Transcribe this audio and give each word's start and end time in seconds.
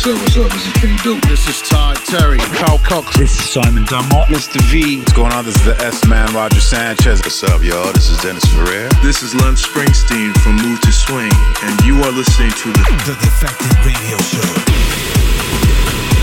What's 0.00 0.08
up, 0.08 0.22
what's 0.22 0.36
up? 0.38 0.50
This 0.50 0.66
is 0.66 0.72
Kenny 0.72 0.96
Dope. 1.04 1.20
This 1.28 1.46
is 1.46 1.68
Todd 1.68 1.94
Terry. 2.06 2.38
Carl 2.38 2.78
Cox. 2.78 3.18
This 3.18 3.38
is 3.38 3.50
Simon 3.50 3.84
Dunmore. 3.84 4.24
Mr. 4.32 4.58
V. 4.70 4.96
What's 4.96 5.12
going 5.12 5.30
on? 5.30 5.44
This 5.44 5.56
is 5.56 5.64
the 5.66 5.76
S-Man, 5.76 6.32
Roger 6.32 6.58
Sanchez. 6.58 7.20
What's 7.20 7.42
up, 7.44 7.62
y'all? 7.62 7.92
This 7.92 8.08
is 8.08 8.16
Dennis 8.22 8.46
Ferrer. 8.46 8.88
This 9.02 9.22
is 9.22 9.34
Lem 9.34 9.56
Springsteen 9.56 10.32
from 10.38 10.56
Mood 10.56 10.82
II 10.86 10.92
Swing, 10.92 11.30
and 11.64 11.78
you 11.84 12.00
are 12.00 12.12
listening 12.12 12.50
to 12.50 12.72
the, 12.72 12.80
the 13.04 13.18
Defected 13.20 13.76
Radio 13.84 14.16
Show. 14.24 16.19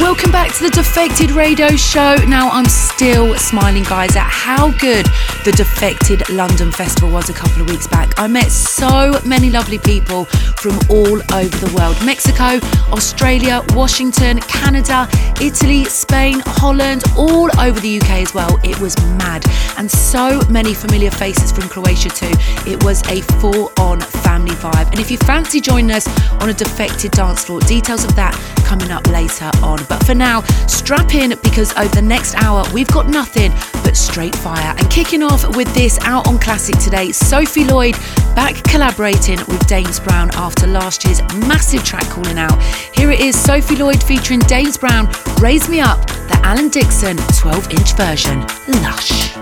Welcome 0.00 0.32
back 0.32 0.52
to 0.56 0.64
the 0.64 0.70
Defected 0.70 1.30
Radio 1.30 1.68
Show. 1.76 2.16
Now, 2.26 2.50
I'm 2.50 2.64
still 2.64 3.36
smiling, 3.36 3.84
guys, 3.84 4.16
at 4.16 4.28
how 4.28 4.72
good 4.72 5.06
the 5.44 5.52
Defected 5.56 6.28
London 6.30 6.72
Festival 6.72 7.10
was 7.10 7.30
a 7.30 7.32
couple 7.32 7.62
of 7.62 7.70
weeks 7.70 7.86
back. 7.86 8.12
I 8.18 8.26
met 8.26 8.50
so 8.50 9.20
many 9.24 9.50
lovely 9.50 9.78
people 9.78 10.24
from 10.56 10.80
all 10.90 11.22
over 11.32 11.56
the 11.64 11.72
world 11.76 11.96
Mexico, 12.04 12.58
Australia, 12.92 13.62
Washington, 13.68 14.40
Canada, 14.40 15.08
Italy, 15.40 15.84
Spain, 15.84 16.42
Holland, 16.44 17.04
all 17.16 17.48
over 17.60 17.78
the 17.78 18.00
UK 18.00 18.10
as 18.22 18.34
well. 18.34 18.58
It 18.64 18.78
was 18.80 18.96
mad. 19.16 19.44
And 19.78 19.88
so 19.88 20.40
many 20.50 20.74
familiar 20.74 21.12
faces 21.12 21.52
from 21.52 21.68
Croatia, 21.68 22.08
too. 22.08 22.32
It 22.66 22.82
was 22.82 23.06
a 23.08 23.20
full 23.38 23.72
on 23.78 24.00
family 24.00 24.56
vibe. 24.56 24.90
And 24.90 24.98
if 24.98 25.08
you 25.08 25.18
fancy 25.18 25.60
joining 25.60 25.92
us 25.92 26.08
on 26.42 26.50
a 26.50 26.54
Defected 26.54 27.12
dance 27.12 27.44
floor, 27.44 27.60
details 27.60 28.02
of 28.02 28.16
that 28.16 28.34
coming 28.64 28.90
up 28.90 29.06
later 29.06 29.50
on. 29.62 29.83
But 29.88 30.04
for 30.04 30.14
now, 30.14 30.42
strap 30.66 31.14
in 31.14 31.30
because 31.42 31.72
over 31.76 31.94
the 31.94 32.02
next 32.02 32.34
hour, 32.36 32.64
we've 32.72 32.88
got 32.88 33.08
nothing 33.08 33.52
but 33.82 33.96
straight 33.96 34.34
fire. 34.34 34.74
And 34.76 34.90
kicking 34.90 35.22
off 35.22 35.56
with 35.56 35.72
this 35.74 35.98
out 36.02 36.26
on 36.28 36.38
Classic 36.38 36.76
today, 36.78 37.12
Sophie 37.12 37.64
Lloyd 37.64 37.94
back 38.34 38.62
collaborating 38.64 39.38
with 39.48 39.66
Dames 39.66 40.00
Brown 40.00 40.30
after 40.34 40.66
last 40.66 41.04
year's 41.04 41.22
massive 41.46 41.84
track 41.84 42.08
calling 42.10 42.38
out. 42.38 42.60
Here 42.94 43.10
it 43.10 43.20
is 43.20 43.38
Sophie 43.38 43.76
Lloyd 43.76 44.02
featuring 44.02 44.40
Dames 44.40 44.78
Brown, 44.78 45.08
Raise 45.40 45.68
Me 45.68 45.80
Up, 45.80 46.06
the 46.06 46.38
Alan 46.42 46.68
Dixon 46.68 47.16
12 47.16 47.70
inch 47.70 47.92
version. 47.94 48.40
Lush. 48.82 49.34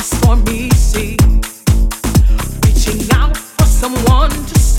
Stormy 0.00 0.70
sea, 0.70 1.16
reaching 2.64 3.06
out 3.12 3.36
for 3.36 3.66
someone 3.66 4.30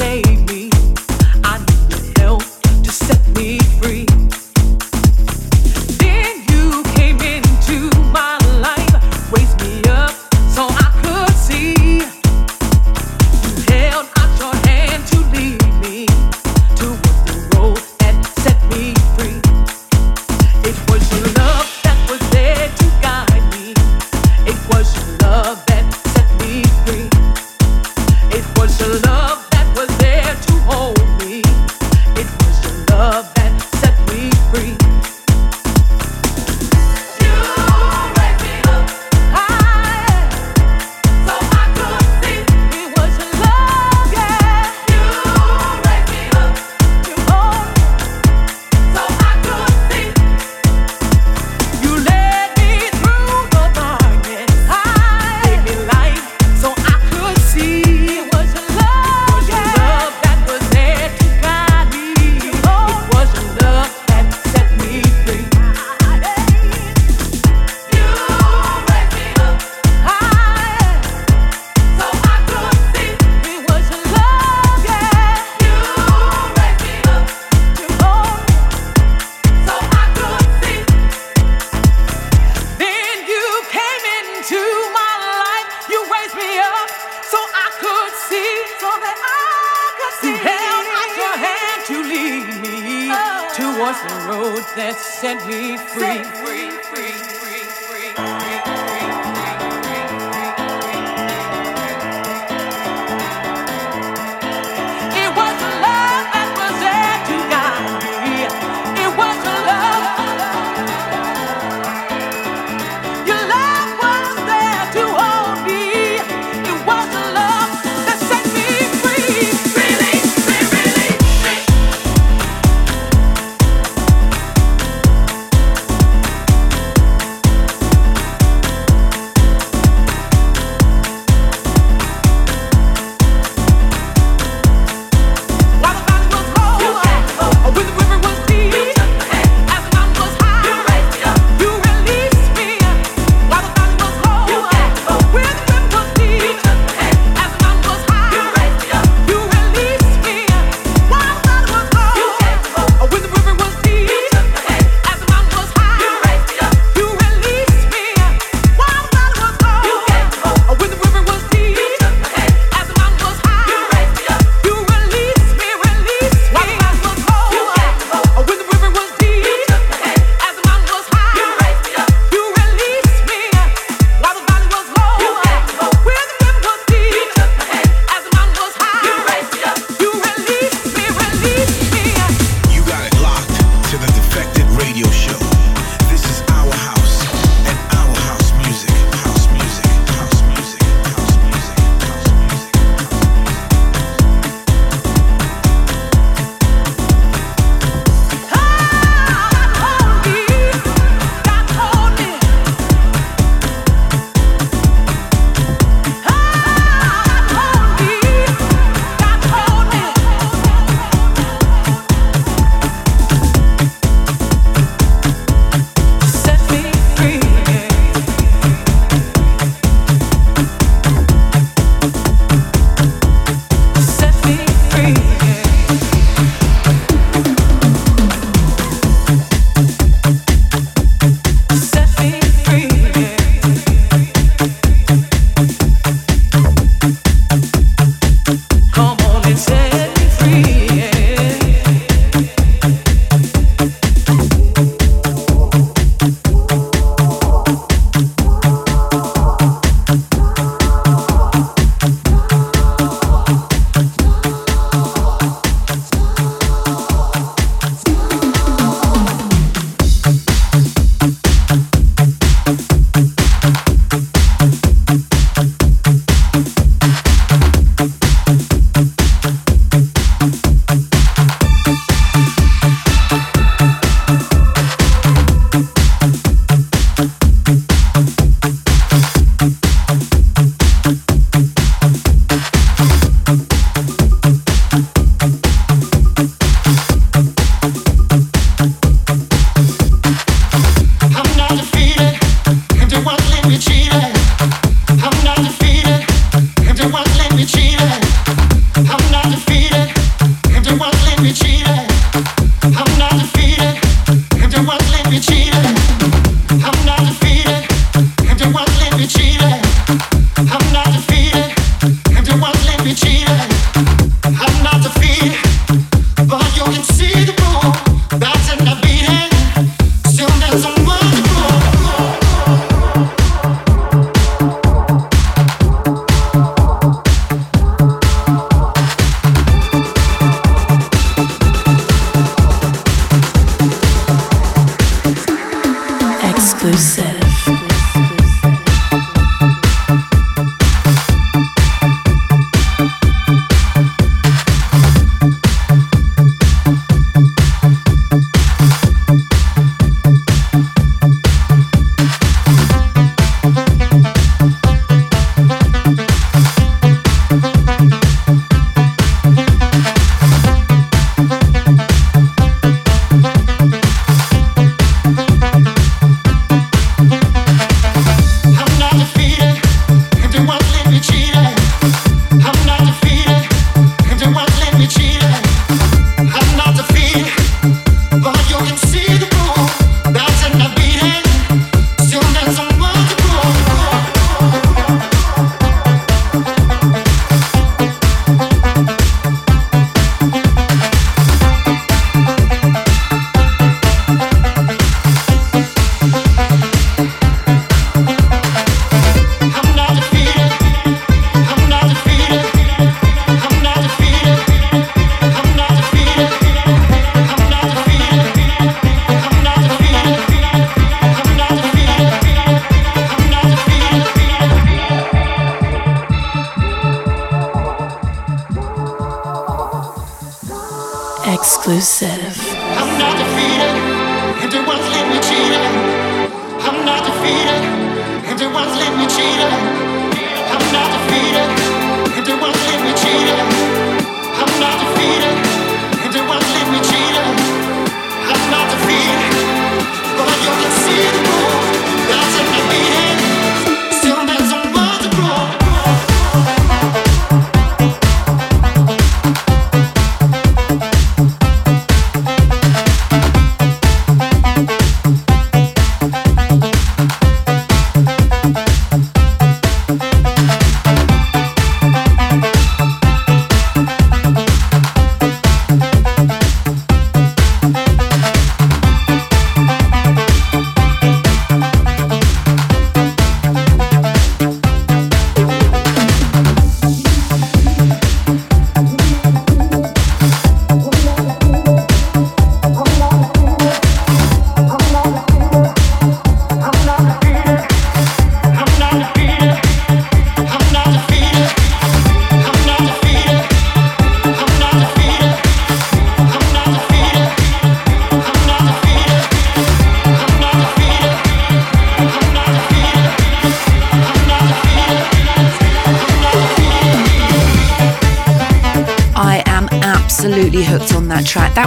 to 0.02 0.41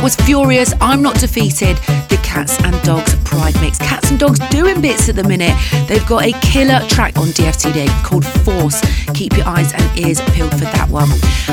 was 0.04 0.16
Furious, 0.16 0.74
I'm 0.82 1.00
Not 1.00 1.18
Defeated, 1.18 1.78
the 2.10 2.20
Cats 2.22 2.62
and 2.62 2.78
Dogs 2.82 3.14
Pride 3.24 3.58
Mix. 3.62 3.78
Cats 3.78 4.10
and 4.10 4.20
Dogs 4.20 4.38
doing 4.50 4.82
bits 4.82 5.08
at 5.08 5.16
the 5.16 5.24
minute. 5.24 5.56
They've 5.88 6.06
got 6.06 6.26
a 6.26 6.32
killer 6.42 6.86
track 6.88 7.16
on 7.16 7.28
DFTD 7.28 7.88
called 8.04 8.26
Force. 8.26 8.82
Keep 9.14 9.38
your 9.38 9.48
eyes 9.48 9.72
and 9.72 9.98
ears 9.98 10.20
peeled 10.32 10.52
for 10.52 10.66
that 10.66 10.90
one. 10.90 11.08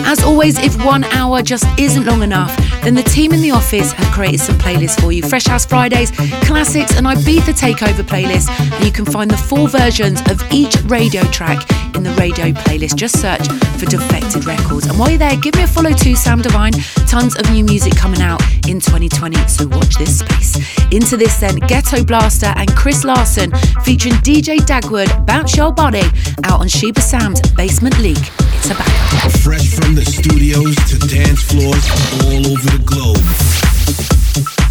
As 0.06 0.22
always, 0.22 0.60
if 0.60 0.84
one 0.84 1.06
hour 1.06 1.42
just 1.42 1.64
isn't 1.80 2.04
long 2.04 2.24
enough, 2.24 2.54
then 2.82 2.94
the 2.94 3.04
team 3.04 3.32
in 3.32 3.42
the 3.42 3.52
office 3.52 3.94
have 3.94 4.14
created 4.14 4.42
some 4.42 4.58
playlists 4.58 5.00
for 5.00 5.14
you. 5.14 5.24
Fresh 5.24 5.46
House 5.46 5.66
Fridays, 5.66 6.12
Classics, 6.44 6.98
and 6.98 7.08
Ibiza 7.08 7.58
Takeover 7.58 8.04
playlist. 8.04 8.50
And 8.60 8.84
you 8.84 8.92
can 8.92 9.06
find 9.06 9.32
the 9.32 9.38
full 9.38 9.68
versions 9.68 10.20
of 10.30 10.44
each 10.52 10.76
radio 10.88 11.24
track 11.32 11.66
in 11.96 12.04
the 12.04 12.12
radio 12.12 12.52
playlist. 12.52 12.96
Just 12.96 13.20
search 13.20 13.46
for 13.80 13.86
Defected 13.86 14.46
Records. 14.46 14.86
And 14.88 14.98
while 14.98 15.10
you're 15.10 15.20
there, 15.20 15.36
give 15.38 15.56
me 15.56 15.64
a 15.64 15.68
follow 15.68 15.92
too, 15.92 16.16
Sam 16.16 16.42
Divine. 16.42 16.74
Tons 17.08 17.36
of 17.38 17.50
new 17.52 17.64
music 17.64 17.96
coming 17.96 18.22
out 18.22 18.42
in 18.68 18.80
2020, 18.80 19.38
so 19.48 19.68
watch 19.68 19.98
this 19.98 20.20
space. 20.20 20.56
Into 20.92 21.18
this 21.18 21.40
then, 21.40 21.56
Ghetto 21.56 22.04
Blaster 22.04 22.54
and 22.56 22.74
Chris 22.76 23.04
Larson 23.04 23.52
featuring 23.84 24.16
DJ 24.16 24.58
Dagwood, 24.58 25.26
Bounce 25.26 25.56
Your 25.56 25.72
Body, 25.72 26.04
out 26.44 26.60
on 26.62 26.68
Shiba 26.68 27.02
San's 27.02 27.42
Basement 27.54 27.98
Leak. 28.00 28.18
It's 28.18 28.70
a 28.70 28.76
battle. 28.76 29.30
Fresh 29.42 29.76
from 29.76 29.96
the 29.96 30.06
studios 30.06 30.76
to 30.90 30.98
dance 31.08 31.44
floors 31.44 31.86
all 32.24 32.46
over 32.52 32.78
the 32.78 32.82
globe. 32.86 34.71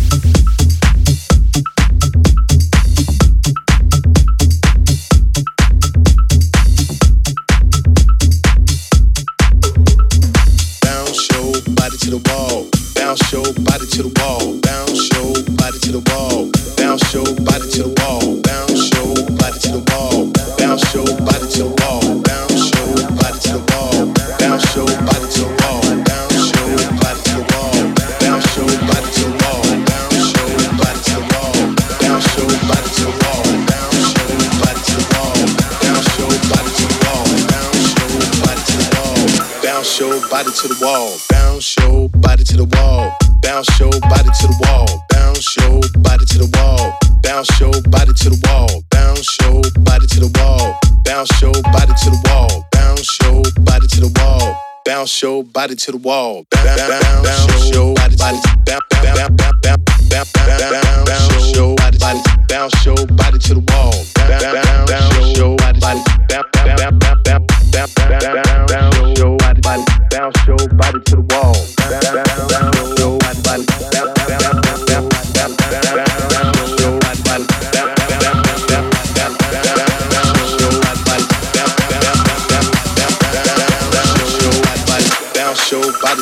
the 14.03 14.13
wall, 14.21 14.57
bounce 14.65 15.11
your 15.13 15.35
body 15.61 15.79
to 15.81 15.93
the 15.93 16.03
wall, 16.09 16.49
bounce 16.81 17.05
your 17.13 17.27
body 17.45 17.69
to 17.69 17.85
the 17.85 17.93
wall, 18.01 18.41
bounce 18.41 18.89
your 18.97 19.13
body 19.37 19.59
to 19.61 19.77
the 19.77 19.83
wall, 19.93 20.31
bounce 20.57 20.87
your 20.95 21.05
body 21.21 21.45
to 21.53 21.69
the 21.69 21.75
wall, 21.85 22.01
bounce 22.25 22.71
your 22.73 22.97
body 23.19 23.37
to 23.45 23.53
the 23.53 23.65
wall, 23.69 24.09
bounce 24.41 24.73
your 24.73 24.89
body 25.05 25.29
to 25.29 25.43
the 25.45 25.53
wall, 25.61 25.85
bounce 26.09 26.49
your 26.57 26.81
body 26.97 27.21
to 27.29 27.35
the 27.37 27.45
wall, 27.53 27.77
bounce 28.25 28.49
your 28.57 28.73
body 28.89 29.11
to 29.11 29.25
the 29.27 29.37
wall, 29.37 29.69
bounce 29.85 30.33
your 30.33 30.49
body 30.65 30.97
to 30.97 31.19
the 31.21 31.29
wall, 31.29 31.61
bounce 32.01 32.31
your 32.37 32.49
body 32.65 32.89
to 32.89 33.05
the 33.05 33.17
wall, 33.21 33.45
bounce 33.69 34.01
your 34.01 34.17
body 34.33 34.81
to 34.81 34.95
the 34.97 35.07
wall, 35.13 35.45
bounce 35.85 36.17
your 36.17 36.33
body 36.49 36.71
to 36.73 36.85
the 36.89 36.97
wall, 37.05 37.29
bounce 37.53 37.93
your 38.01 38.23
body 38.41 38.63
to 38.65 38.77
the 38.81 38.89
wall, 38.97 39.21
bounce 39.61 39.93
your 40.01 40.17
body 40.33 40.51
to 40.57 40.67
the 40.73 40.79
wall, 40.81 41.09
bounce 41.29 41.77
your 41.77 42.09
body 42.09 42.45
to 42.45 42.57
the 42.57 42.69
wall. 42.73 43.30
Bounce 43.43 43.81
your 43.81 43.91
body 43.91 44.31
to 44.41 44.47
the 44.47 44.57
wall. 44.65 44.87
Bounce 45.11 45.57
your 45.57 45.81
body 46.03 46.25
to 46.27 46.39
the 46.39 46.49
wall. 46.57 46.99
Bounce 47.23 47.61
your 47.61 47.73
body 47.91 48.13
to 48.15 48.31
the 48.31 48.39
wall. 48.47 48.83
Bounce 48.91 49.39
your 49.41 49.61
body 49.85 50.07
to 50.07 50.21
the 50.21 50.31
wall. 50.39 50.79
Bounce 51.05 51.41
your 51.43 51.53
body 51.73 51.95
to 51.97 52.11
the 52.11 52.21
wall. 52.29 52.67
Bounce 52.73 53.19
your 53.23 53.43
body 53.65 53.87
to 53.89 54.01
the 54.01 54.13
wall. 54.21 54.57
Bounce 54.85 55.23
your 55.23 55.45
body 55.45 55.77
to 55.77 55.91
the 55.93 55.99
wall. 55.99 56.45
Bounce 56.55 57.73
your 57.73 57.85
body 57.95 58.17
to 58.17 58.33
the 58.33 58.39
wall. 58.39 58.77
Bounce 62.49 62.85
your 62.85 63.07
body 63.07 63.39
to 63.39 63.55
the 63.55 63.61
wall. 63.69 63.95
Bounce 64.17 64.85
your 65.47 65.57
body 65.57 65.79
to 65.89 65.95
the 65.95 67.61
wall. 67.61 67.81
Bounce 70.11 70.47
your 70.47 70.59
body 70.77 71.01
to 71.07 71.17
the 71.17 71.23
wall. 71.31 71.55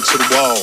to 0.08 0.16
the 0.16 0.36
wall. 0.36 0.57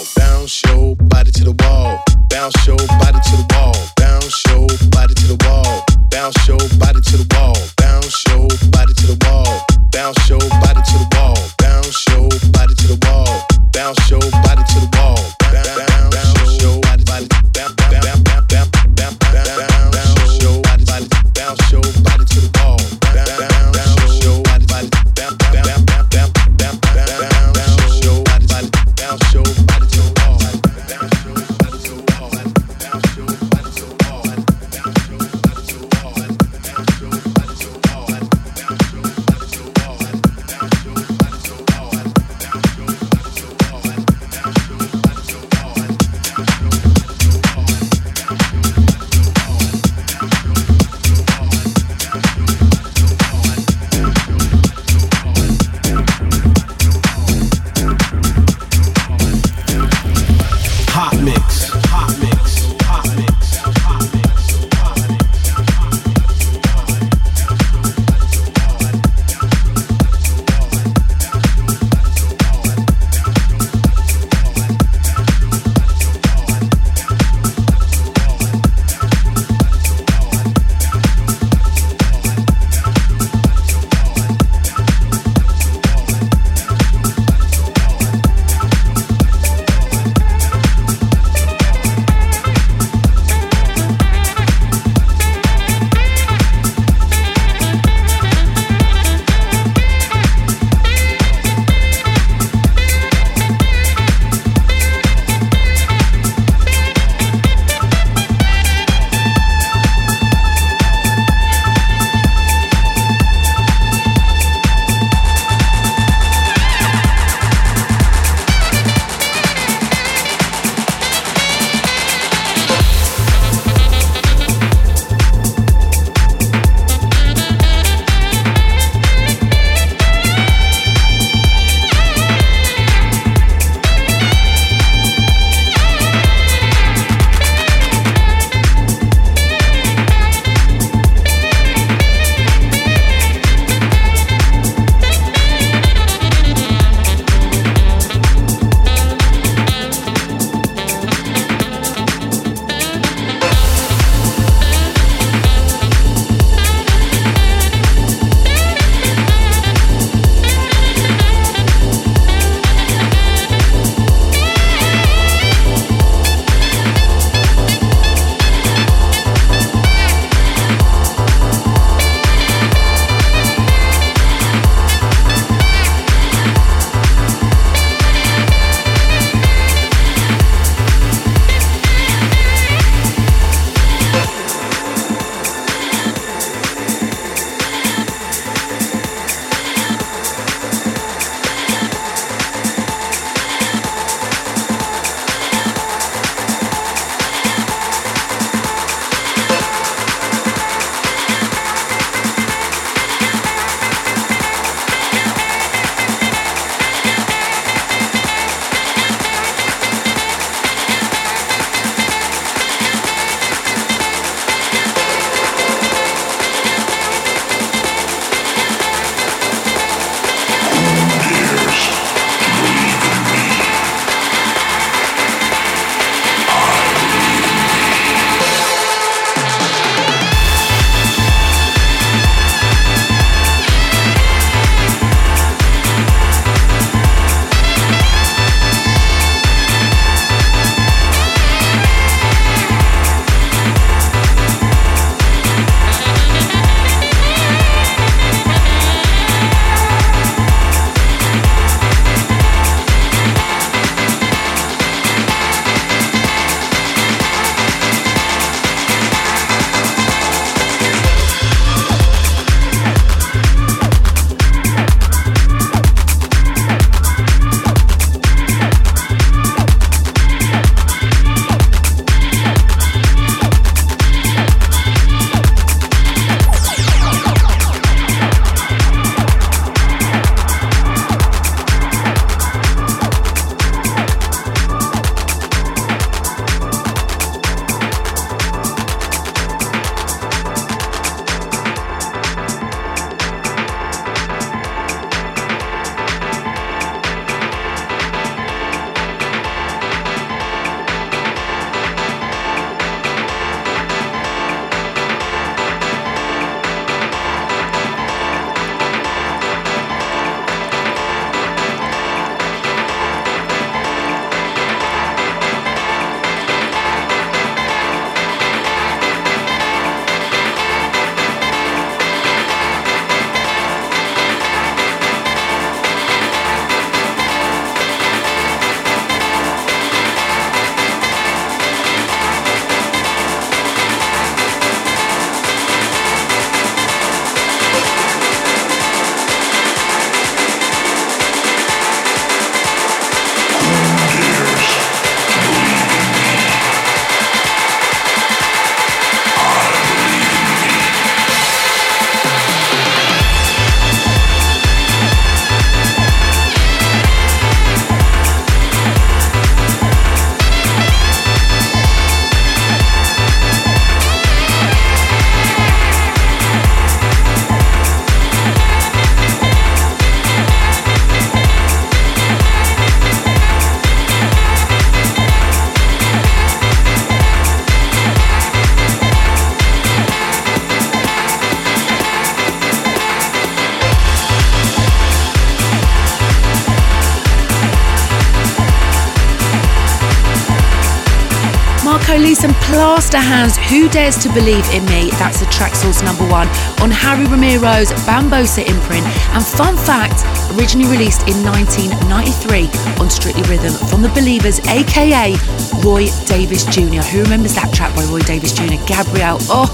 And 393.05 393.11
Plaster 393.11 393.29
Hands, 393.29 393.57
Who 393.70 393.87
Dares 393.89 394.18
to 394.24 394.29
Believe 394.29 394.68
in 394.74 394.83
Me? 394.85 395.11
That's 395.11 395.39
the 395.39 395.46
track 395.48 395.75
source 395.75 396.01
number 396.01 396.27
one 396.27 396.48
on 396.81 396.89
Harry 396.89 397.25
Romero's 397.25 397.91
Bambossa 398.01 398.65
imprint. 398.65 399.05
And 399.35 399.46
fun 399.46 399.77
fact, 399.77 400.25
originally 400.57 400.89
released 400.89 401.22
in 401.27 401.44
1993 401.44 402.65
on 403.00 403.09
Strictly 403.09 403.44
Rhythm 403.44 403.74
from 403.89 404.01
the 404.01 404.09
Believers, 404.09 404.59
aka 404.68 405.35
Roy 405.83 406.07
Davis 406.25 406.65
Jr. 406.65 407.05
Who 407.13 407.22
remembers 407.22 407.53
that 407.53 407.72
track 407.74 407.96
by 407.96 408.03
Roy 408.05 408.22
Davis 408.22 408.53
Jr.? 408.53 408.81
Gabrielle. 408.87 409.37
Oh, 409.53 409.70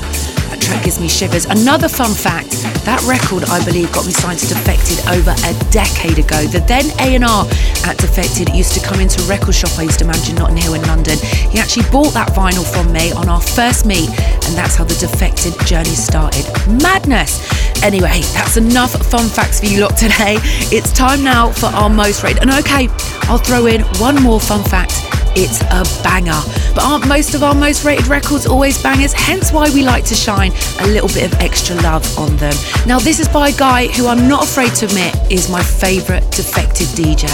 track 0.72 0.84
gives 0.84 1.00
me 1.00 1.10
shivers. 1.10 1.46
Another 1.46 1.90
fun 1.90 2.14
fact, 2.14 2.52
that 2.88 3.02
record 3.04 3.44
I 3.50 3.64
believe 3.66 3.92
got 3.92 4.06
me 4.06 4.12
signed 4.12 4.40
to 4.40 4.48
Defected 4.48 5.00
over 5.08 5.32
a 5.32 5.54
decade 5.72 6.20
ago. 6.20 6.48
The 6.48 6.64
then 6.68 6.88
A&R 7.00 7.44
at 7.86 7.98
Defected 7.98 8.50
used 8.56 8.74
to 8.74 8.82
come 8.86 9.00
into 9.00 9.22
a 9.24 9.28
record 9.28 9.56
shop 9.56 9.72
I 9.78 9.84
used 9.84 10.00
to 10.00 10.06
manage 10.06 10.30
in 10.30 10.36
Notting 10.36 10.58
Hill 10.58 10.76
in 10.76 10.84
London. 10.84 11.18
He 11.52 11.60
actually 11.60 11.90
bought 11.92 12.14
that 12.14 12.30
vinyl 12.32 12.64
from 12.64 12.92
me 12.92 13.12
on 13.12 13.28
our 13.28 13.42
first 13.42 13.86
meet 13.86 14.10
and 14.10 14.54
that's 14.56 14.76
how 14.76 14.84
the 14.84 14.96
Defected 14.96 15.54
journey 15.66 15.96
started. 15.96 16.46
Madness! 16.82 17.42
Anyway, 17.84 18.22
that's 18.34 18.58
enough 18.58 18.94
fun 19.10 19.28
facts 19.28 19.60
for 19.60 19.66
you 19.66 19.82
lot 19.82 19.98
today. 19.98 20.38
It's 20.72 20.92
time 20.94 21.24
now 21.24 21.52
for 21.52 21.68
our 21.68 21.90
most 21.90 22.24
rated. 22.24 22.44
And 22.44 22.52
okay, 22.64 22.88
I'll 23.28 23.40
throw 23.40 23.66
in 23.66 23.82
one 24.00 24.22
more 24.22 24.40
fun 24.40 24.64
fact 24.64 25.01
it's 25.36 25.62
a 25.62 25.84
banger. 26.04 26.40
But 26.76 26.84
aren't 26.84 27.08
most 27.08 27.34
of 27.36 27.44
our 27.44 27.54
most 27.54 27.84
rated 27.84 28.08
records 28.08 28.46
always 28.46 28.82
bangers? 28.82 29.14
Hence 29.14 29.52
why 29.52 29.70
we 29.74 29.84
like 29.84 30.06
to 30.06 30.16
shine 30.16 30.52
a 30.80 30.88
little 30.88 31.10
bit 31.10 31.32
of 31.32 31.40
extra 31.40 31.76
love 31.78 32.06
on 32.18 32.36
them. 32.38 32.54
Now, 32.86 33.00
this 33.00 33.20
is 33.20 33.28
by 33.28 33.50
a 33.50 33.58
guy 33.58 33.88
who 33.88 34.08
I'm 34.08 34.28
not 34.28 34.44
afraid 34.44 34.74
to 34.76 34.86
admit 34.86 35.16
is 35.32 35.50
my 35.50 35.62
favourite 35.62 36.30
defected 36.32 36.88
DJ. 36.88 37.28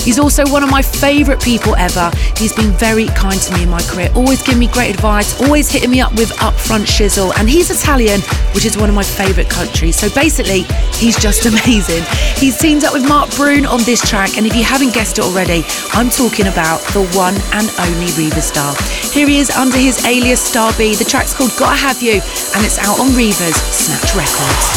He's 0.00 0.18
also 0.18 0.44
one 0.50 0.62
of 0.62 0.70
my 0.70 0.82
favourite 0.82 1.42
people 1.42 1.74
ever. 1.76 2.10
He's 2.36 2.54
been 2.54 2.72
very 2.72 3.06
kind 3.08 3.40
to 3.40 3.54
me 3.54 3.62
in 3.64 3.70
my 3.70 3.82
career, 3.82 4.10
always 4.14 4.42
giving 4.42 4.60
me 4.60 4.68
great 4.68 4.94
advice, 4.94 5.40
always 5.40 5.70
hitting 5.70 5.90
me 5.90 6.00
up 6.00 6.12
with 6.14 6.30
upfront 6.38 6.86
shizzle. 6.86 7.32
And 7.38 7.48
he's 7.48 7.70
Italian, 7.70 8.20
which 8.54 8.64
is 8.64 8.76
one 8.76 8.88
of 8.88 8.94
my 8.94 9.02
favourite 9.02 9.50
countries. 9.50 9.96
So 9.96 10.08
basically, 10.14 10.62
he's 10.94 11.16
just 11.16 11.46
amazing. 11.52 12.02
He's 12.36 12.58
teamed 12.58 12.84
up 12.84 12.92
with 12.92 13.08
Mark 13.08 13.34
Broom 13.36 13.66
on 13.66 13.82
this 13.84 14.00
track, 14.00 14.36
and 14.36 14.46
if 14.46 14.54
you 14.54 14.64
haven't 14.64 14.94
guessed 14.94 15.18
it 15.18 15.24
already, 15.24 15.64
I'm 15.92 16.10
talking 16.10 16.46
about 16.46 16.80
the 16.92 17.06
one 17.14 17.34
and 17.52 17.70
only 17.80 18.12
Riva 18.16 18.40
Starr. 18.42 18.74
Here 19.12 19.28
he 19.28 19.38
is 19.38 19.50
under 19.50 19.76
his 19.76 20.04
alias 20.06 20.40
Star 20.40 20.72
B. 20.76 20.94
The 20.94 21.04
track's 21.04 21.34
called 21.34 21.52
Gotta 21.58 21.76
Have 21.76 22.02
You, 22.02 22.20
and 22.54 22.64
it's 22.64 22.78
out 22.78 22.98
on 23.00 23.14
Riva's 23.14 23.56
Snatch 23.72 24.14
Records. 24.14 24.74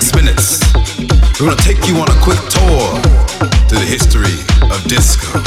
Six 0.00 0.12
minutes, 0.16 0.58
we're 1.38 1.50
gonna 1.50 1.62
take 1.62 1.86
you 1.86 1.94
on 1.98 2.10
a 2.10 2.18
quick 2.20 2.40
tour 2.50 2.98
to 3.70 3.74
the 3.78 3.86
history 3.86 4.34
of 4.74 4.82
disco. 4.90 5.38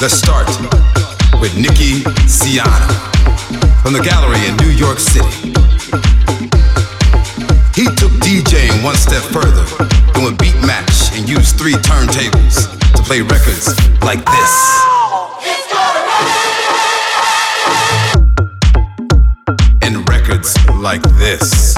Let's 0.00 0.14
start 0.14 0.46
with 1.42 1.56
Nicky 1.58 2.06
Siano 2.30 2.86
from 3.82 3.94
the 3.94 4.00
gallery 4.00 4.46
in 4.46 4.54
New 4.62 4.70
York 4.70 5.00
City. 5.00 5.50
He 7.74 7.86
took 7.98 8.12
DJing 8.22 8.84
one 8.84 8.94
step 8.94 9.24
further, 9.24 9.66
doing 10.14 10.36
beat 10.36 10.54
match 10.62 11.10
and 11.18 11.28
used 11.28 11.58
three 11.58 11.74
turntables 11.82 12.70
to 12.94 13.02
play 13.02 13.22
records 13.22 13.74
like 14.02 14.24
this. 14.24 14.54
And 19.82 20.08
records 20.08 20.54
like 20.76 21.02
this. 21.18 21.74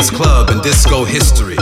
Famous 0.00 0.10
club 0.10 0.50
in 0.50 0.60
disco 0.60 1.04
history, 1.04 1.56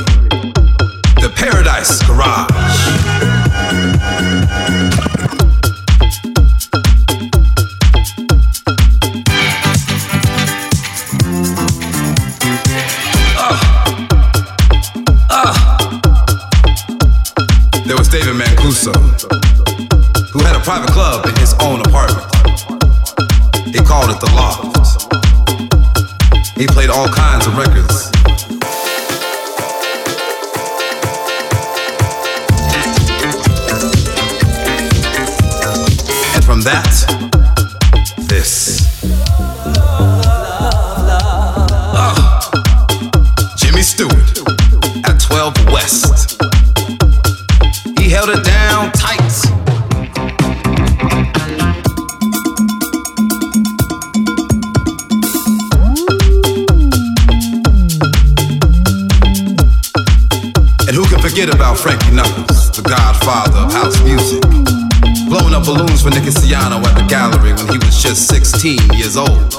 years 68.94 69.16
old. 69.16 69.54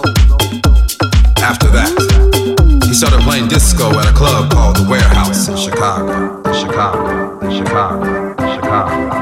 After 1.37 1.69
that, 1.69 1.91
he 2.85 2.93
started 2.93 3.21
playing 3.21 3.47
disco 3.47 3.89
at 3.99 4.07
a 4.07 4.13
club 4.13 4.51
called 4.51 4.77
The 4.77 4.87
Warehouse 4.89 5.47
in 5.47 5.57
Chicago. 5.57 6.41
Chicago. 6.53 7.39
Chicago. 7.49 8.35
Chicago. 8.55 9.18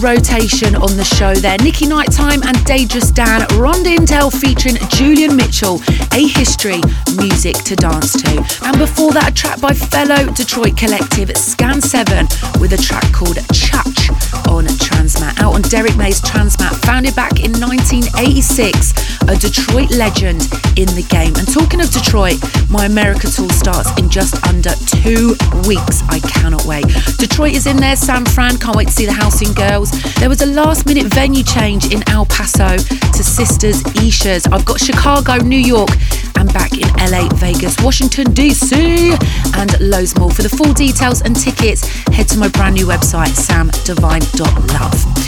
Rotation 0.00 0.76
on 0.76 0.96
the 0.96 1.04
show 1.04 1.34
there. 1.34 1.56
Nicky 1.58 1.86
Nighttime 1.86 2.42
and 2.42 2.64
Dangerous 2.64 3.10
Dan, 3.10 3.40
Rondintel 3.56 4.30
featuring 4.30 4.76
Julian 4.90 5.36
Mitchell, 5.36 5.80
A 6.12 6.26
History, 6.28 6.80
music 7.16 7.56
to 7.64 7.76
dance 7.76 8.12
to. 8.12 8.36
And 8.64 8.78
before 8.78 9.12
that, 9.12 9.30
a 9.30 9.34
track 9.34 9.60
by 9.60 9.72
fellow 9.72 10.30
Detroit 10.32 10.76
collective 10.76 11.36
Scan 11.36 11.80
7 11.80 12.26
with 12.60 12.72
a 12.72 12.76
track 12.76 13.10
called 13.12 13.36
Chach 13.52 14.10
on 14.48 14.64
Transmat, 14.66 15.40
out 15.40 15.54
on 15.54 15.62
Derrick 15.62 15.96
May's 15.96 16.20
Transmat, 16.20 16.74
founded 16.84 17.14
back 17.16 17.40
in 17.40 17.52
1986. 17.52 19.05
A 19.28 19.36
Detroit 19.36 19.90
legend 19.90 20.42
in 20.76 20.86
the 20.94 21.06
game. 21.08 21.34
And 21.36 21.46
talking 21.52 21.80
of 21.80 21.90
Detroit, 21.90 22.38
my 22.70 22.86
America 22.86 23.28
tour 23.28 23.48
starts 23.50 23.90
in 23.98 24.08
just 24.08 24.42
under 24.46 24.70
two 24.86 25.36
weeks. 25.66 26.02
I 26.08 26.20
cannot 26.20 26.64
wait. 26.64 26.86
Detroit 27.18 27.54
is 27.54 27.66
in 27.66 27.76
there, 27.76 27.96
San 27.96 28.24
Fran, 28.24 28.58
can't 28.58 28.76
wait 28.76 28.88
to 28.88 28.92
see 28.92 29.06
the 29.06 29.12
Housing 29.12 29.52
Girls. 29.52 29.90
There 30.16 30.28
was 30.28 30.42
a 30.42 30.46
last 30.46 30.86
minute 30.86 31.06
venue 31.12 31.42
change 31.42 31.92
in 31.92 32.02
El 32.08 32.26
Paso 32.26 32.76
to 32.76 33.22
Sisters 33.22 33.82
Isha's. 34.02 34.46
I've 34.46 34.64
got 34.64 34.80
Chicago, 34.80 35.36
New 35.36 35.58
York, 35.58 35.90
and 36.36 36.52
back 36.52 36.72
in 36.72 36.88
LA, 37.10 37.28
Vegas, 37.36 37.76
Washington, 37.82 38.26
DC, 38.34 38.72
and 39.56 39.80
loads 39.80 40.16
more. 40.18 40.30
For 40.30 40.42
the 40.42 40.48
full 40.48 40.72
details 40.72 41.22
and 41.22 41.34
tickets, 41.34 41.86
head 42.08 42.28
to 42.28 42.38
my 42.38 42.48
brand 42.48 42.74
new 42.74 42.86
website, 42.86 43.34
samdivine.love. 43.34 45.25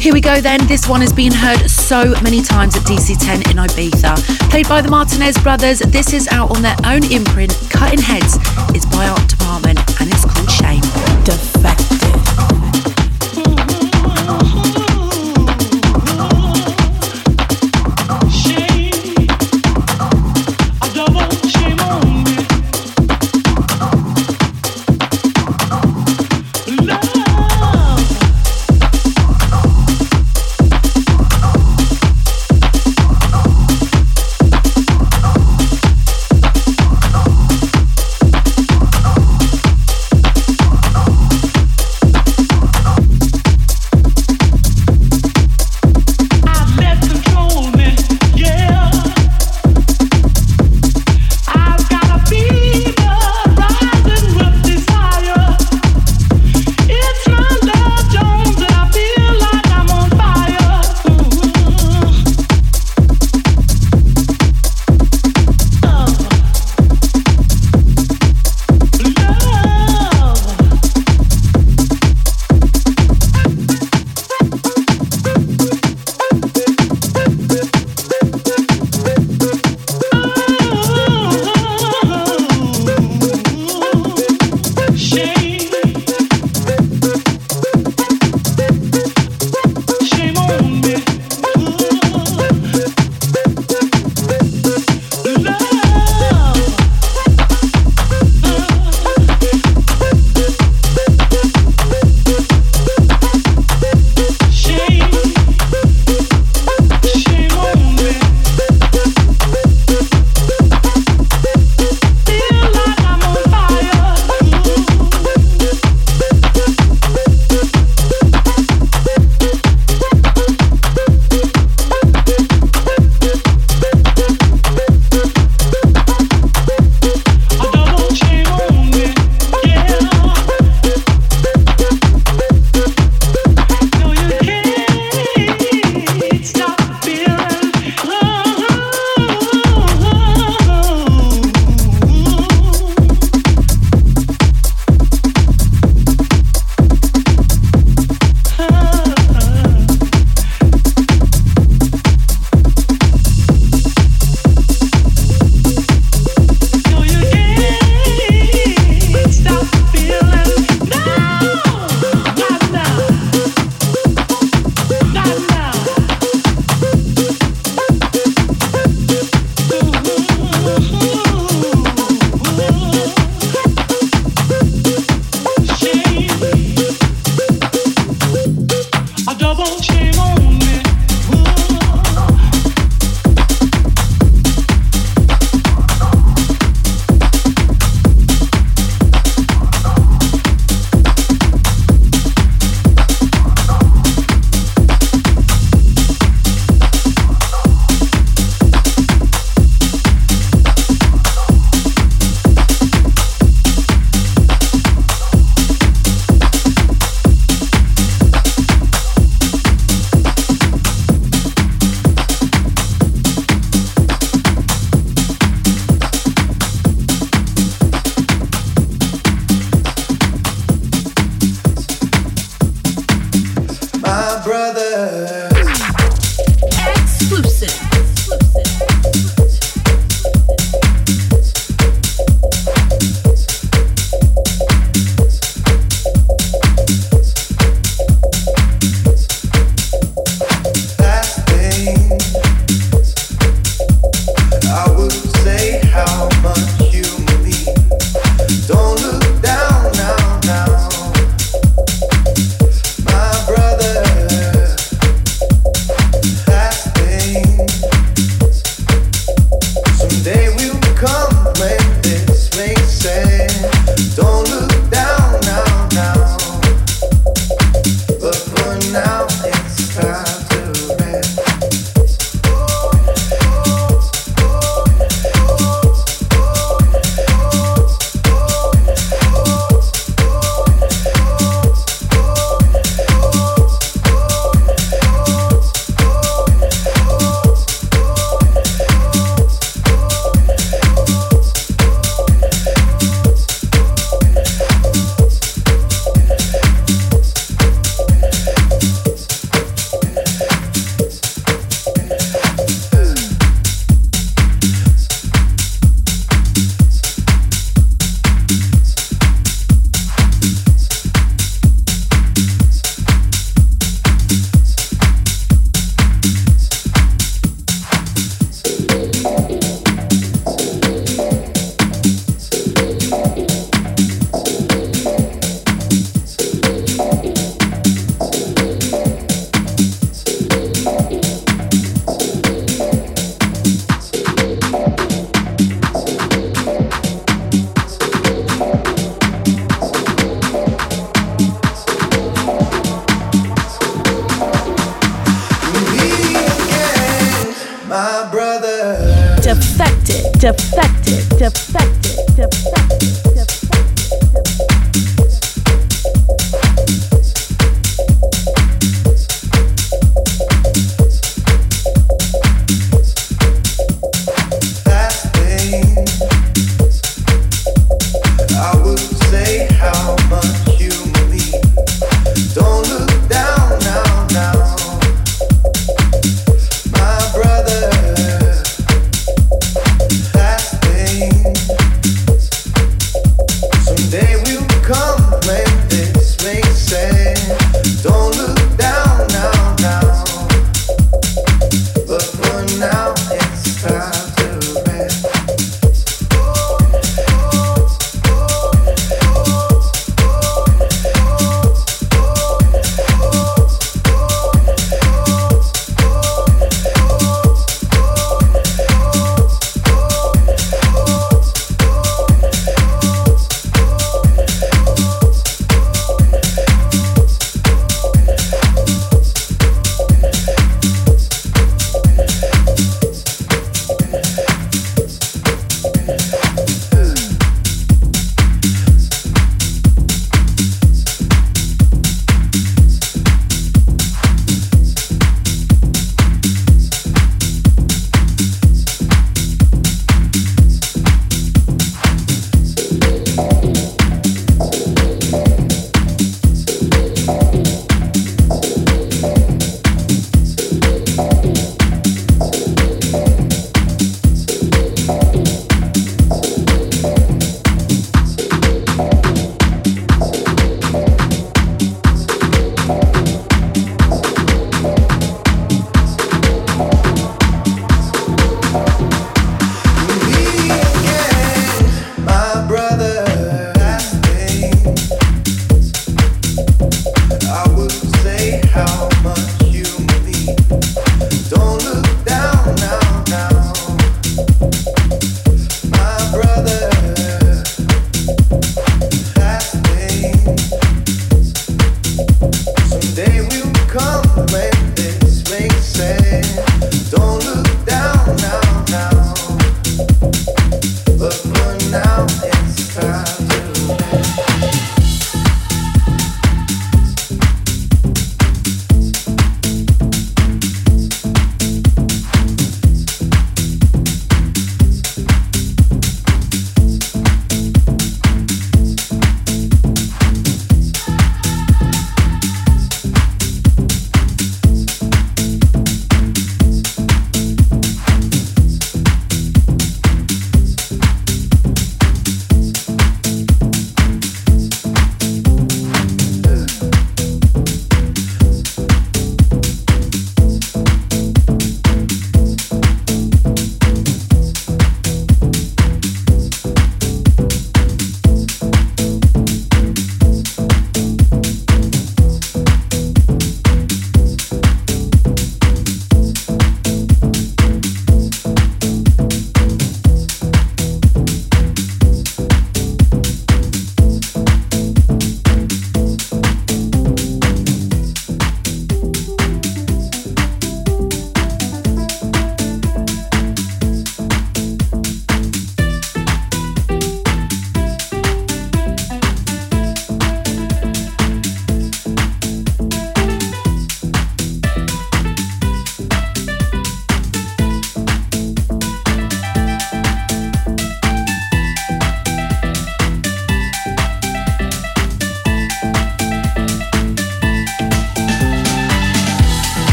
Here 0.00 0.14
we 0.14 0.22
go 0.22 0.40
then. 0.40 0.66
This 0.66 0.88
one 0.88 1.02
has 1.02 1.12
been 1.12 1.30
heard 1.30 1.68
so 1.70 2.14
many 2.22 2.40
times 2.40 2.74
at 2.74 2.84
DC10 2.84 3.50
in 3.50 3.58
Ibiza. 3.58 4.16
Played 4.48 4.66
by 4.66 4.80
the 4.80 4.88
Martinez 4.88 5.36
brothers, 5.36 5.80
this 5.80 6.14
is 6.14 6.26
out 6.28 6.56
on 6.56 6.62
their 6.62 6.76
own 6.86 7.04
imprint, 7.12 7.52
Cuttin' 7.68 8.00
Headz. 8.00 8.38
It's 8.74 8.86
by 8.86 9.06
Art 9.06 9.28
Department 9.28 9.78
and 10.00 10.10
it's 10.10 10.24
called 10.24 10.50
Shame. 10.50 10.80
Defected. 11.24 12.19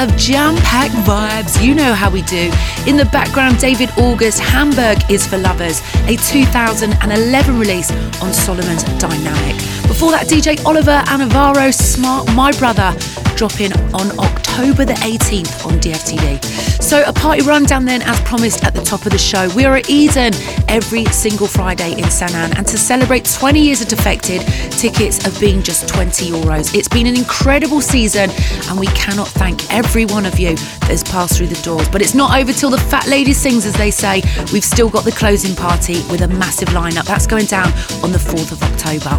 Of 0.00 0.16
jam 0.16 0.56
packed 0.56 0.94
vibes. 1.04 1.62
You 1.62 1.74
know 1.74 1.92
how 1.92 2.10
we 2.10 2.22
do. 2.22 2.50
In 2.86 2.96
the 2.96 3.06
background, 3.12 3.58
David 3.58 3.90
August, 3.98 4.40
Hamburg 4.40 4.98
is 5.10 5.26
for 5.26 5.36
Lovers, 5.36 5.82
a 6.06 6.16
2011 6.16 7.58
release 7.58 7.90
on 8.22 8.32
Solomun's 8.32 8.82
Diynamic. 8.98 9.58
Before 9.86 10.10
that, 10.12 10.26
DJ 10.26 10.64
Oliver 10.64 11.02
and 11.08 11.20
Navarro 11.20 11.70
Smart, 11.70 12.32
My 12.32 12.50
Brother, 12.52 12.96
dropping 13.36 13.74
on 13.92 14.18
October 14.18 14.86
the 14.86 14.94
18th 14.94 15.66
on 15.66 15.74
DFTD. 15.80 16.69
So, 16.80 17.04
a 17.06 17.12
party 17.12 17.42
rundown 17.42 17.84
then, 17.84 18.02
as 18.02 18.18
promised 18.22 18.64
at 18.64 18.74
the 18.74 18.82
top 18.82 19.06
of 19.06 19.12
the 19.12 19.18
show. 19.18 19.48
We 19.54 19.64
are 19.64 19.76
at 19.76 19.88
Eden 19.88 20.32
every 20.66 21.04
single 21.06 21.46
Friday 21.46 21.92
in 21.92 22.10
San 22.10 22.34
An, 22.34 22.56
and 22.56 22.66
to 22.66 22.78
celebrate 22.78 23.26
20 23.26 23.60
years 23.60 23.80
of 23.80 23.88
Defected, 23.88 24.40
tickets 24.72 25.22
have 25.22 25.38
been 25.38 25.62
just 25.62 25.88
20 25.88 26.30
euros. 26.30 26.74
It's 26.74 26.88
been 26.88 27.06
an 27.06 27.16
incredible 27.16 27.80
season, 27.80 28.30
and 28.68 28.80
we 28.80 28.86
cannot 28.88 29.28
thank 29.28 29.72
every 29.72 30.06
one 30.06 30.26
of 30.26 30.38
you 30.38 30.56
that 30.56 30.88
has 30.88 31.04
passed 31.04 31.36
through 31.36 31.48
the 31.48 31.62
doors. 31.62 31.88
But 31.90 32.02
it's 32.02 32.14
not 32.14 32.36
over 32.40 32.52
till 32.52 32.70
the 32.70 32.78
fat 32.78 33.06
lady 33.06 33.34
sings, 33.34 33.66
as 33.66 33.74
they 33.74 33.90
say. 33.90 34.22
We've 34.52 34.64
still 34.64 34.88
got 34.88 35.04
the 35.04 35.12
closing 35.12 35.54
party 35.54 36.02
with 36.10 36.22
a 36.22 36.28
massive 36.28 36.70
lineup. 36.70 37.04
That's 37.04 37.26
going 37.26 37.46
down 37.46 37.68
on 38.02 38.10
the 38.10 38.18
4th 38.18 38.52
of 38.52 38.62
October. 38.62 39.18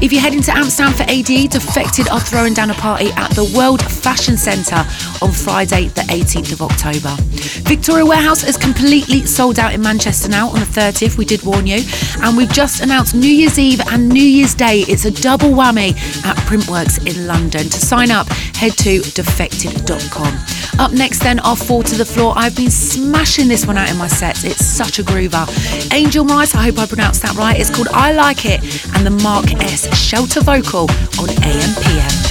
If 0.00 0.12
you're 0.12 0.22
heading 0.22 0.42
to 0.42 0.56
Amsterdam 0.56 0.92
for 0.92 1.02
AD, 1.02 1.50
Defected 1.50 2.08
are 2.08 2.20
throwing 2.20 2.54
down 2.54 2.70
a 2.70 2.74
party 2.74 3.10
at 3.16 3.30
the 3.32 3.52
World 3.56 3.82
Fashion 3.82 4.36
Centre 4.36 4.84
on 5.20 5.32
Friday, 5.32 5.88
the 5.88 6.02
18th 6.02 6.52
of 6.52 6.62
October. 6.62 6.99
Victoria 7.00 8.04
Warehouse 8.04 8.44
is 8.44 8.56
completely 8.56 9.24
sold 9.26 9.58
out 9.58 9.72
in 9.72 9.80
Manchester 9.80 10.28
now 10.28 10.48
on 10.48 10.60
the 10.60 10.66
30th. 10.66 11.16
We 11.16 11.24
did 11.24 11.42
warn 11.42 11.66
you. 11.66 11.82
And 12.22 12.36
we've 12.36 12.52
just 12.52 12.82
announced 12.82 13.14
New 13.14 13.28
Year's 13.28 13.58
Eve 13.58 13.80
and 13.90 14.08
New 14.08 14.22
Year's 14.22 14.54
Day. 14.54 14.80
It's 14.88 15.04
a 15.04 15.10
double 15.10 15.50
whammy 15.50 15.92
at 16.24 16.36
Printworks 16.48 16.98
in 17.06 17.26
London. 17.26 17.64
To 17.64 17.80
sign 17.80 18.10
up, 18.10 18.28
head 18.28 18.72
to 18.78 19.00
defected.com. 19.00 20.38
Up 20.78 20.92
next, 20.92 21.20
then, 21.20 21.40
our 21.40 21.56
Fall 21.56 21.82
to 21.82 21.96
the 21.96 22.04
Floor. 22.04 22.32
I've 22.36 22.56
been 22.56 22.70
smashing 22.70 23.48
this 23.48 23.66
one 23.66 23.76
out 23.76 23.90
in 23.90 23.96
my 23.96 24.08
sets. 24.08 24.44
It's 24.44 24.64
such 24.64 24.98
a 24.98 25.02
groover. 25.02 25.46
Angel 25.92 26.24
Rice, 26.24 26.54
I 26.54 26.62
hope 26.64 26.78
I 26.78 26.86
pronounced 26.86 27.22
that 27.22 27.34
right. 27.36 27.58
It's 27.58 27.70
called 27.74 27.88
I 27.88 28.12
Like 28.12 28.44
It, 28.44 28.60
and 28.94 29.04
the 29.06 29.10
Mark 29.22 29.52
S. 29.62 29.88
Shelter 29.96 30.40
vocal 30.40 30.82
on 30.82 31.28
AMPM. 31.28 32.30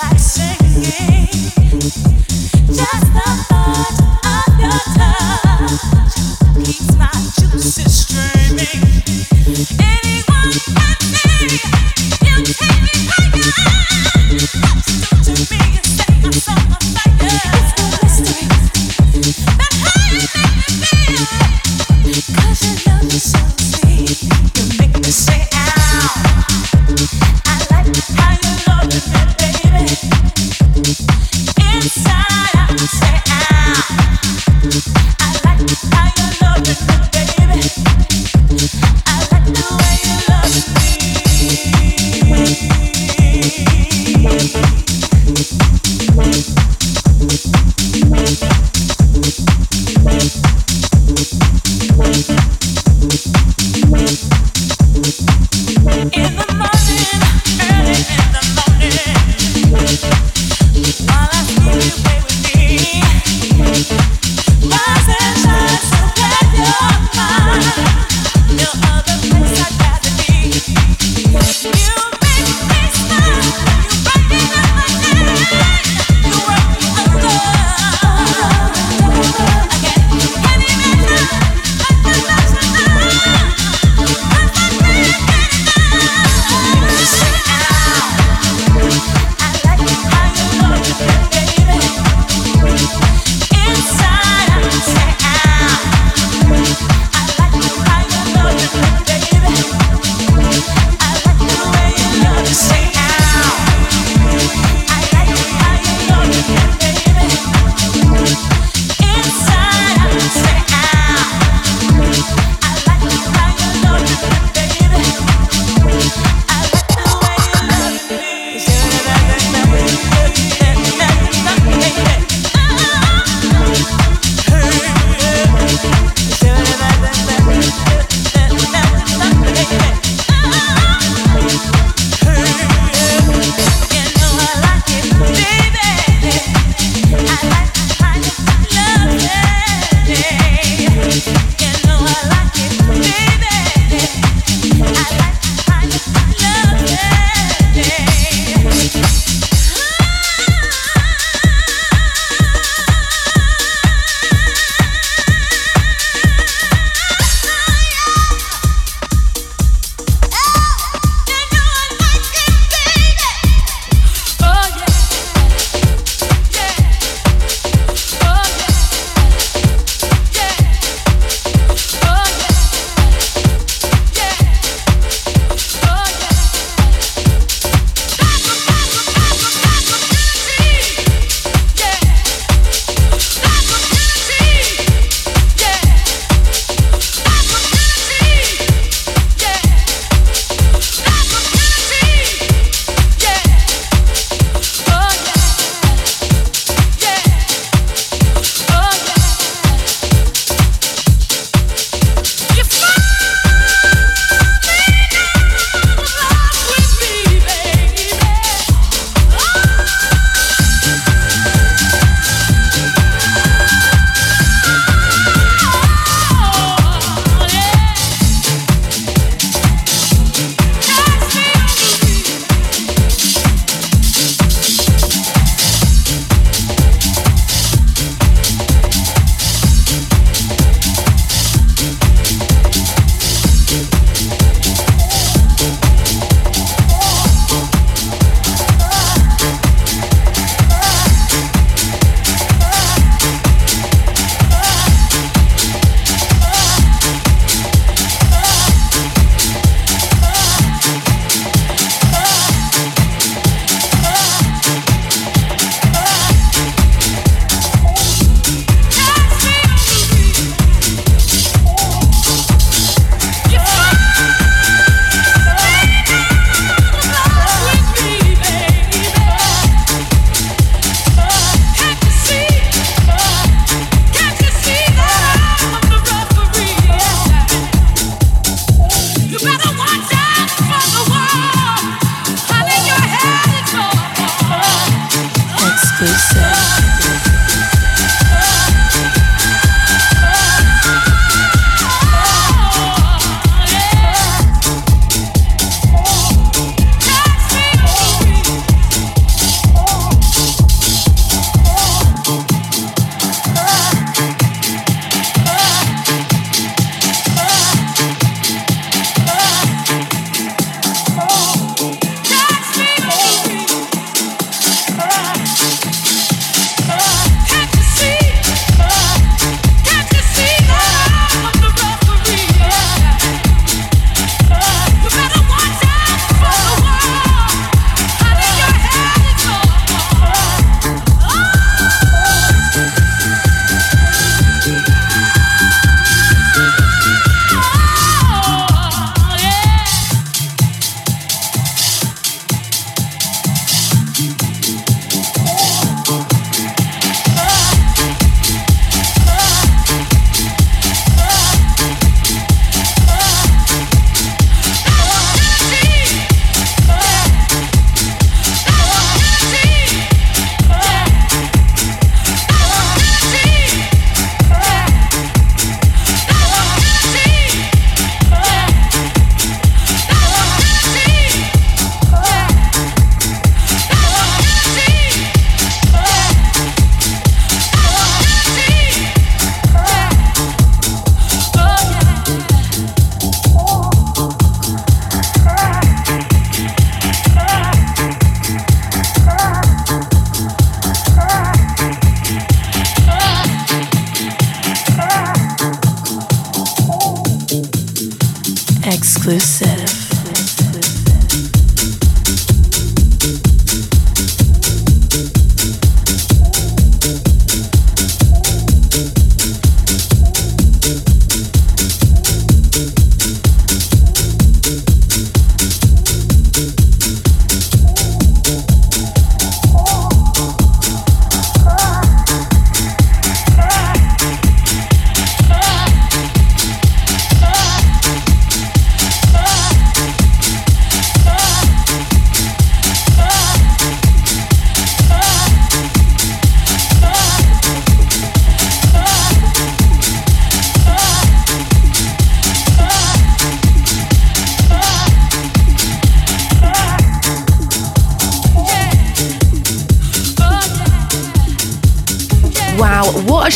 Like 0.00 0.18
singing. 0.18 1.28
Just 2.66 3.12
the 3.12 3.44
thought 3.48 4.21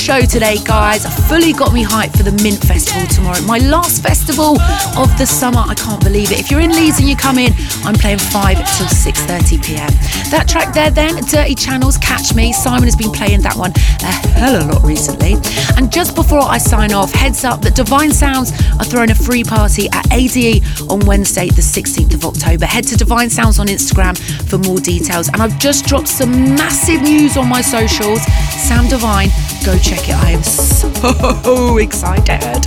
show 0.06 0.20
today, 0.20 0.56
guys. 0.62 1.04
Fully 1.26 1.52
got 1.52 1.72
me 1.72 1.82
hyped 1.82 2.16
for 2.16 2.22
the 2.22 2.30
Mint 2.40 2.62
Festival 2.62 3.04
tomorrow. 3.08 3.40
My 3.42 3.58
last 3.58 4.04
festival 4.04 4.60
of 4.96 5.10
the 5.18 5.26
summer. 5.26 5.64
I 5.66 5.74
can't 5.74 6.00
believe 6.00 6.30
it. 6.30 6.38
If 6.38 6.48
you're 6.48 6.60
in 6.60 6.70
Leeds 6.70 7.00
and 7.00 7.08
you 7.08 7.16
come 7.16 7.38
in, 7.38 7.52
I'm 7.82 7.96
playing 7.96 8.18
5 8.18 8.56
till 8.56 8.86
6.30 8.86 9.64
p.m. 9.64 9.90
That 10.30 10.46
track 10.46 10.72
there 10.72 10.90
then, 10.90 11.16
Dirty 11.24 11.56
Channels, 11.56 11.98
Catch 11.98 12.36
Me. 12.36 12.52
Simon 12.52 12.84
has 12.84 12.94
been 12.94 13.10
playing 13.10 13.40
that 13.40 13.56
one 13.56 13.72
a 14.02 14.12
hell 14.38 14.54
of 14.54 14.68
a 14.68 14.72
lot 14.74 14.84
recently. 14.84 15.34
And 15.76 15.90
just 15.90 16.14
before 16.14 16.42
I 16.42 16.58
sign 16.58 16.92
off, 16.92 17.10
heads 17.12 17.42
up 17.42 17.62
that 17.62 17.74
Divine 17.74 18.12
Sounds 18.12 18.52
are 18.78 18.84
throwing 18.84 19.10
a 19.10 19.14
free 19.14 19.42
party 19.42 19.88
at 19.90 20.06
ADE 20.12 20.62
on 20.88 21.00
Wednesday, 21.00 21.48
the 21.48 21.62
16th 21.62 22.14
of 22.14 22.24
October. 22.24 22.66
Head 22.66 22.84
to 22.88 22.96
Divine 22.96 23.30
Sounds 23.30 23.58
on 23.58 23.66
Instagram 23.66 24.16
for 24.48 24.58
more 24.58 24.78
details. 24.78 25.28
And 25.28 25.42
I've 25.42 25.58
just 25.58 25.86
dropped 25.86 26.08
some 26.08 26.54
massive 26.54 27.02
news 27.02 27.36
on 27.36 27.48
my 27.48 27.60
socials. 27.60 28.20
Sam 28.66 28.88
Divine, 28.88 29.28
go 29.64 29.78
check 29.78 30.08
it. 30.08 30.16
I 30.16 30.32
am 30.32 30.42
so 30.42 31.76
excited. 31.78 32.64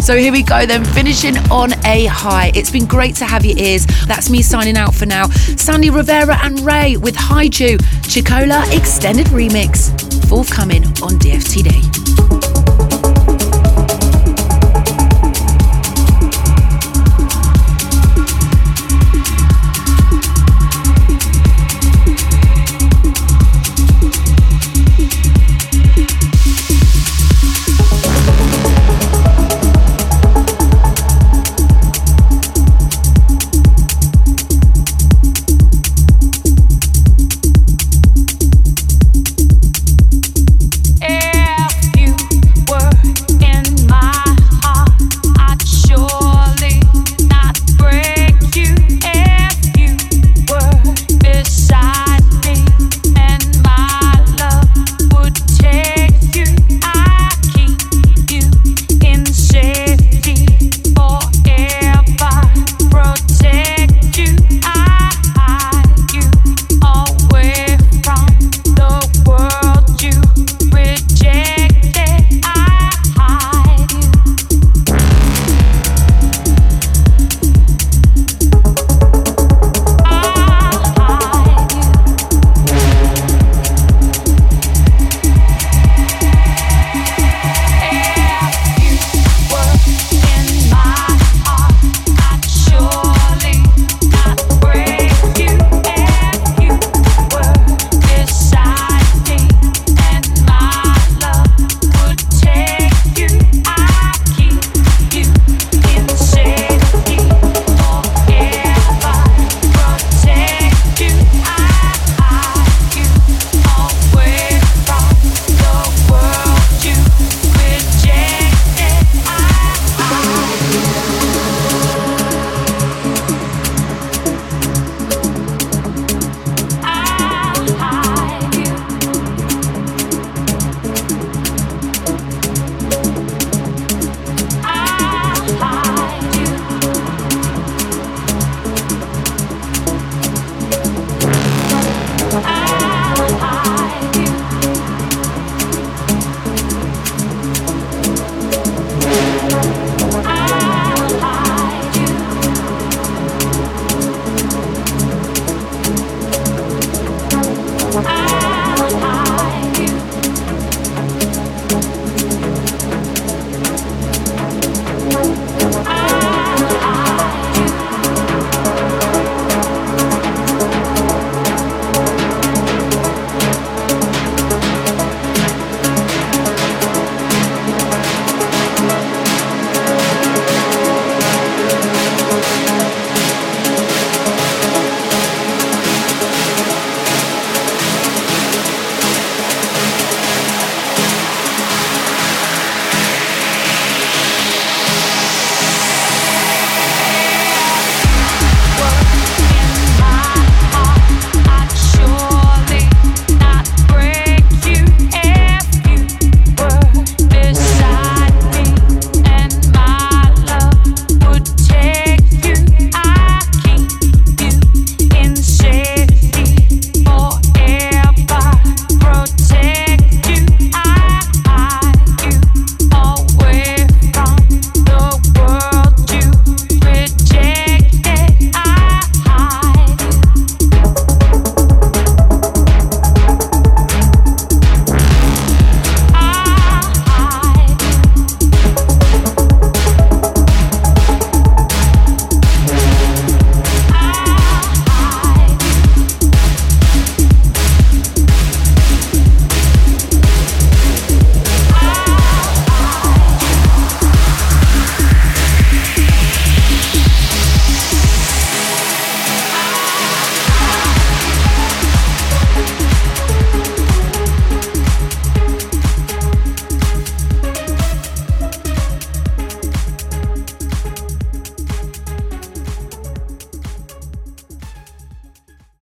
So 0.00 0.16
here 0.16 0.30
we 0.30 0.44
go 0.44 0.64
then, 0.64 0.84
finishing 0.84 1.36
on 1.50 1.72
a 1.84 2.06
high. 2.06 2.52
It's 2.54 2.70
been 2.70 2.86
great 2.86 3.16
to 3.16 3.24
have 3.24 3.44
your 3.44 3.58
ears. 3.58 3.84
That's 4.06 4.30
me 4.30 4.42
signing 4.42 4.76
out 4.76 4.94
for 4.94 5.06
now. 5.06 5.26
Sandy 5.26 5.90
Rivera 5.90 6.38
and 6.44 6.60
Ray 6.60 6.96
with 6.96 7.16
Haiju 7.16 7.78
Chicola 8.02 8.62
Extended 8.76 9.26
Remix, 9.26 9.90
forthcoming 10.28 10.84
on 11.02 11.18
DFTD. 11.18 12.09